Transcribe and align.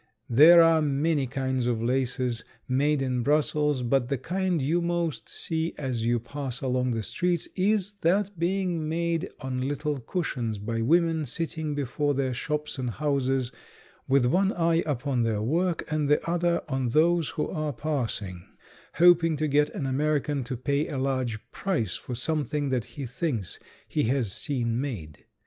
There 0.31 0.63
are 0.63 0.81
many 0.81 1.27
kinds 1.27 1.67
of 1.67 1.79
laces 1.83 2.43
made 2.67 3.03
in 3.03 3.21
Brussels, 3.21 3.83
but 3.83 4.09
the 4.09 4.17
kind 4.17 4.59
you 4.59 4.81
most 4.81 5.29
see 5.29 5.75
as 5.77 6.07
you 6.07 6.19
pass 6.19 6.59
along 6.59 6.93
the 6.93 7.03
streets 7.03 7.47
is 7.55 7.93
that 8.01 8.39
being 8.39 8.89
made 8.89 9.29
on 9.41 9.67
little 9.69 9.99
cushions 9.99 10.57
by 10.57 10.81
women 10.81 11.23
sitting 11.27 11.75
before 11.75 12.15
their 12.15 12.33
shops 12.33 12.79
and 12.79 12.89
houses 12.89 13.51
with 14.07 14.25
one 14.25 14.51
eye 14.53 14.81
upon 14.87 15.21
their 15.21 15.43
work 15.43 15.83
and 15.91 16.09
the 16.09 16.27
other 16.27 16.63
on 16.67 16.87
those 16.87 17.29
who 17.37 17.47
are 17.49 17.71
passing, 17.71 18.47
hoping 18.95 19.37
to 19.37 19.47
get 19.47 19.69
an 19.69 19.85
American 19.85 20.43
to 20.45 20.57
pay 20.57 20.87
a 20.87 20.97
large 20.97 21.37
price 21.51 21.95
for 21.95 22.15
something 22.15 22.69
that 22.69 22.85
he 22.97 23.05
thinks 23.05 23.59
he 23.87 24.01
has 24.05 24.31
seen 24.31 24.81
made. 24.81 25.25